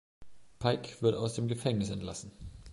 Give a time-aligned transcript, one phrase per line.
[0.57, 2.31] Pike wird aus dem Gefängnis entlassen.